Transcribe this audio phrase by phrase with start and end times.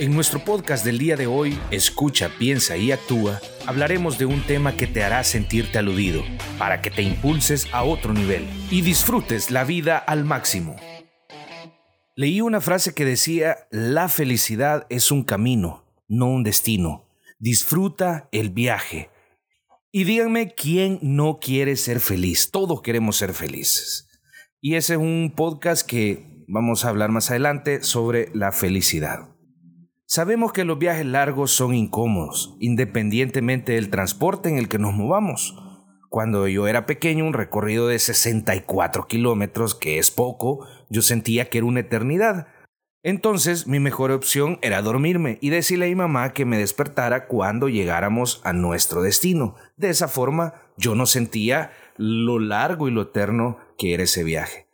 [0.00, 4.74] En nuestro podcast del día de hoy, Escucha, piensa y actúa, hablaremos de un tema
[4.74, 6.22] que te hará sentirte aludido,
[6.58, 10.76] para que te impulses a otro nivel y disfrutes la vida al máximo.
[12.16, 17.06] Leí una frase que decía, la felicidad es un camino, no un destino.
[17.38, 19.10] Disfruta el viaje.
[19.92, 22.50] Y díganme quién no quiere ser feliz.
[22.50, 24.08] Todos queremos ser felices.
[24.62, 29.28] Y ese es un podcast que vamos a hablar más adelante sobre la felicidad.
[30.12, 35.56] Sabemos que los viajes largos son incómodos, independientemente del transporte en el que nos movamos.
[36.08, 41.58] Cuando yo era pequeño, un recorrido de 64 kilómetros, que es poco, yo sentía que
[41.58, 42.48] era una eternidad.
[43.04, 47.68] Entonces mi mejor opción era dormirme y decirle a mi mamá que me despertara cuando
[47.68, 49.54] llegáramos a nuestro destino.
[49.76, 54.66] De esa forma yo no sentía lo largo y lo eterno que era ese viaje.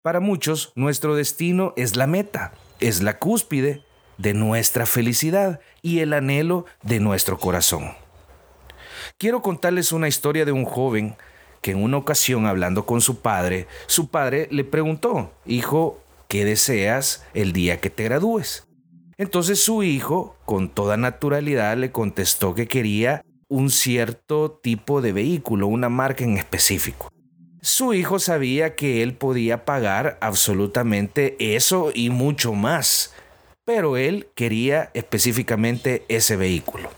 [0.00, 3.84] Para muchos, nuestro destino es la meta, es la cúspide,
[4.20, 7.92] de nuestra felicidad y el anhelo de nuestro corazón.
[9.16, 11.16] Quiero contarles una historia de un joven
[11.62, 17.24] que en una ocasión hablando con su padre, su padre le preguntó, hijo, ¿qué deseas
[17.34, 18.66] el día que te gradúes?
[19.18, 25.66] Entonces su hijo, con toda naturalidad, le contestó que quería un cierto tipo de vehículo,
[25.66, 27.10] una marca en específico.
[27.62, 33.12] Su hijo sabía que él podía pagar absolutamente eso y mucho más
[33.64, 36.90] pero él quería específicamente ese vehículo.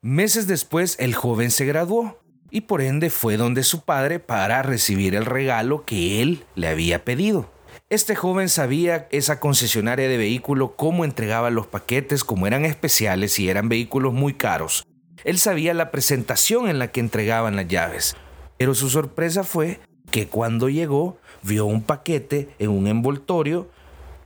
[0.00, 2.18] Meses después el joven se graduó
[2.50, 7.04] y por ende fue donde su padre para recibir el regalo que él le había
[7.04, 7.50] pedido.
[7.88, 13.48] Este joven sabía esa concesionaria de vehículo cómo entregaba los paquetes, como eran especiales y
[13.48, 14.84] eran vehículos muy caros.
[15.24, 18.16] Él sabía la presentación en la que entregaban las llaves.
[18.58, 19.80] Pero su sorpresa fue
[20.10, 23.68] que cuando llegó vio un paquete en un envoltorio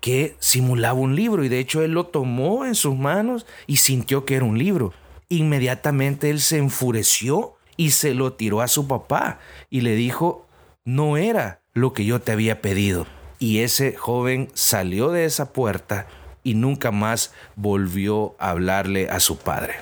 [0.07, 4.25] que simulaba un libro y de hecho él lo tomó en sus manos y sintió
[4.25, 4.93] que era un libro.
[5.29, 10.47] Inmediatamente él se enfureció y se lo tiró a su papá y le dijo,
[10.85, 13.05] no era lo que yo te había pedido.
[13.41, 16.07] Y ese joven salió de esa puerta
[16.45, 19.75] y nunca más volvió a hablarle a su padre.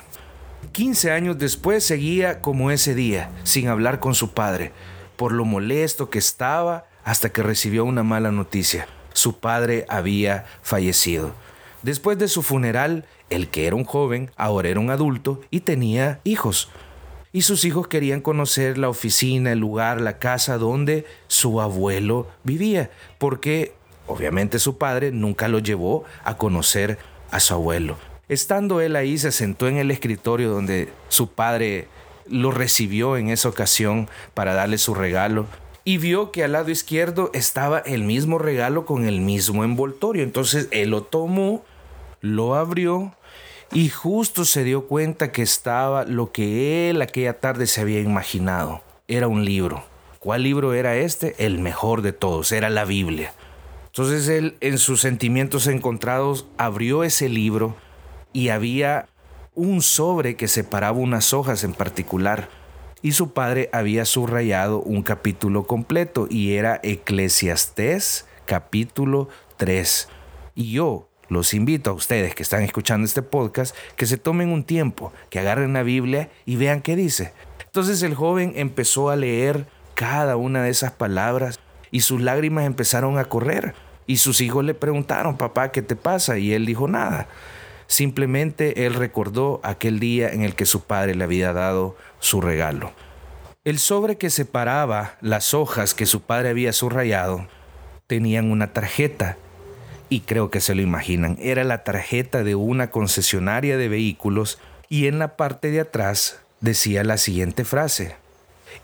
[0.71, 4.71] 15 años después seguía como ese día, sin hablar con su padre,
[5.17, 8.87] por lo molesto que estaba hasta que recibió una mala noticia
[9.25, 11.31] su padre había fallecido.
[11.81, 16.19] Después de su funeral, el que era un joven ahora era un adulto y tenía
[16.23, 16.69] hijos.
[17.33, 22.91] Y sus hijos querían conocer la oficina, el lugar, la casa donde su abuelo vivía,
[23.17, 23.73] porque
[24.05, 26.99] obviamente su padre nunca lo llevó a conocer
[27.31, 27.97] a su abuelo.
[28.29, 31.87] Estando él ahí, se sentó en el escritorio donde su padre
[32.27, 35.47] lo recibió en esa ocasión para darle su regalo
[35.87, 40.23] y vio que al lado izquierdo estaba el mismo regalo con el mismo envoltorio.
[40.23, 41.63] Entonces él lo tomó,
[42.21, 43.13] lo abrió
[43.71, 48.81] y justo se dio cuenta que estaba lo que él aquella tarde se había imaginado.
[49.07, 49.83] Era un libro.
[50.19, 51.35] ¿Cuál libro era este?
[51.37, 53.33] El mejor de todos, era la Biblia.
[53.85, 57.75] Entonces él en sus sentimientos encontrados abrió ese libro
[58.33, 59.07] y había
[59.53, 62.49] un sobre que separaba unas hojas en particular
[63.05, 70.09] y su padre había subrayado un capítulo completo y era Eclesiastés capítulo 3.
[70.55, 74.63] Y yo los invito a ustedes que están escuchando este podcast que se tomen un
[74.63, 77.33] tiempo, que agarren la Biblia y vean qué dice.
[77.63, 81.59] Entonces el joven empezó a leer cada una de esas palabras
[81.91, 83.75] y sus lágrimas empezaron a correr.
[84.07, 86.39] Y sus hijos le preguntaron, papá, ¿qué te pasa?
[86.39, 87.27] Y él dijo nada.
[87.87, 92.91] Simplemente él recordó aquel día en el que su padre le había dado su regalo.
[93.63, 97.47] El sobre que separaba las hojas que su padre había subrayado
[98.07, 99.37] tenían una tarjeta
[100.09, 101.37] y creo que se lo imaginan.
[101.41, 104.59] Era la tarjeta de una concesionaria de vehículos
[104.89, 108.15] y en la parte de atrás decía la siguiente frase.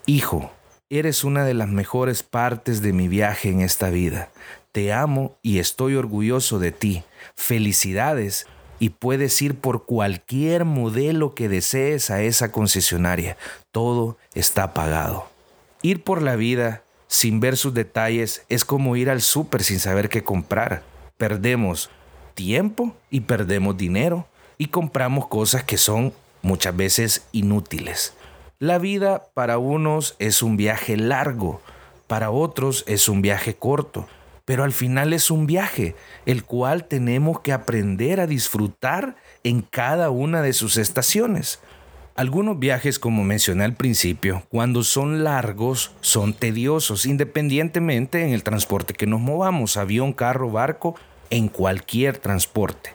[0.05, 0.51] Hijo,
[0.89, 4.29] eres una de las mejores partes de mi viaje en esta vida.
[4.71, 7.03] Te amo y estoy orgulloso de ti.
[7.35, 8.47] Felicidades
[8.81, 13.37] y puedes ir por cualquier modelo que desees a esa concesionaria.
[13.71, 15.29] Todo está pagado.
[15.83, 20.09] Ir por la vida sin ver sus detalles es como ir al súper sin saber
[20.09, 20.81] qué comprar.
[21.17, 21.91] Perdemos
[22.33, 24.25] tiempo y perdemos dinero
[24.57, 26.11] y compramos cosas que son
[26.41, 28.15] muchas veces inútiles.
[28.57, 31.61] La vida para unos es un viaje largo,
[32.07, 34.07] para otros es un viaje corto
[34.51, 35.95] pero al final es un viaje,
[36.25, 39.15] el cual tenemos que aprender a disfrutar
[39.45, 41.61] en cada una de sus estaciones.
[42.17, 48.93] Algunos viajes, como mencioné al principio, cuando son largos, son tediosos, independientemente en el transporte
[48.93, 50.95] que nos movamos, avión, carro, barco,
[51.29, 52.93] en cualquier transporte.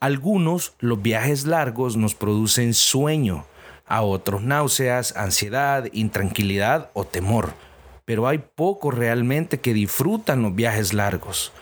[0.00, 3.46] Algunos, los viajes largos nos producen sueño,
[3.86, 7.52] a otros náuseas, ansiedad, intranquilidad o temor.
[8.06, 11.52] Pero hay pocos realmente que disfrutan los viajes largos.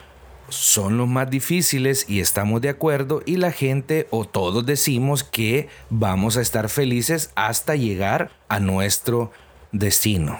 [0.50, 5.68] Son los más difíciles y estamos de acuerdo y la gente o todos decimos que
[5.88, 9.32] vamos a estar felices hasta llegar a nuestro
[9.72, 10.38] destino.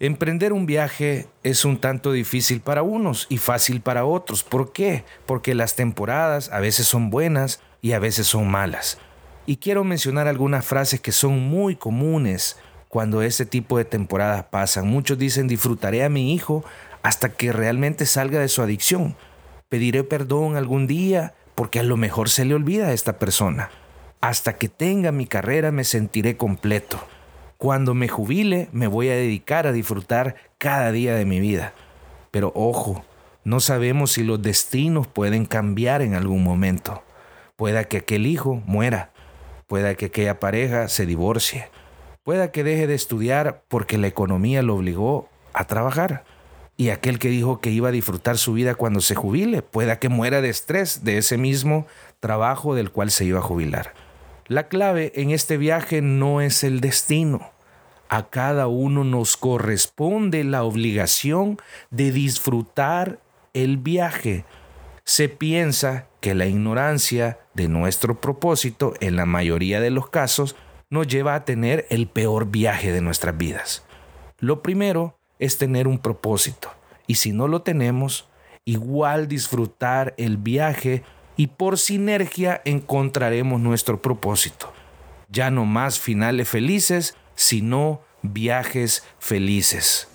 [0.00, 4.42] Emprender un viaje es un tanto difícil para unos y fácil para otros.
[4.42, 5.04] ¿Por qué?
[5.24, 8.98] Porque las temporadas a veces son buenas y a veces son malas.
[9.46, 12.58] Y quiero mencionar algunas frases que son muy comunes
[12.88, 14.88] cuando ese tipo de temporadas pasan.
[14.88, 16.64] Muchos dicen disfrutaré a mi hijo
[17.02, 19.16] hasta que realmente salga de su adicción.
[19.68, 23.70] Pediré perdón algún día porque a lo mejor se le olvida a esta persona.
[24.20, 26.98] Hasta que tenga mi carrera me sentiré completo.
[27.56, 31.74] Cuando me jubile me voy a dedicar a disfrutar cada día de mi vida.
[32.30, 33.04] Pero ojo,
[33.44, 37.02] no sabemos si los destinos pueden cambiar en algún momento.
[37.56, 39.10] Pueda que aquel hijo muera,
[39.66, 41.68] pueda que aquella pareja se divorcie,
[42.28, 46.24] pueda que deje de estudiar porque la economía lo obligó a trabajar.
[46.76, 50.10] Y aquel que dijo que iba a disfrutar su vida cuando se jubile, pueda que
[50.10, 51.86] muera de estrés de ese mismo
[52.20, 53.94] trabajo del cual se iba a jubilar.
[54.46, 57.50] La clave en este viaje no es el destino.
[58.10, 61.56] A cada uno nos corresponde la obligación
[61.90, 63.20] de disfrutar
[63.54, 64.44] el viaje.
[65.06, 70.56] Se piensa que la ignorancia de nuestro propósito, en la mayoría de los casos,
[70.90, 73.84] nos lleva a tener el peor viaje de nuestras vidas.
[74.38, 76.70] Lo primero es tener un propósito,
[77.06, 78.28] y si no lo tenemos,
[78.64, 81.02] igual disfrutar el viaje
[81.36, 84.72] y por sinergia encontraremos nuestro propósito.
[85.30, 90.08] Ya no más finales felices, sino viajes felices.